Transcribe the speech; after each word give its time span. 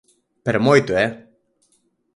¡Pero 0.45 0.63
moito, 0.67 0.91
eh! 1.03 1.09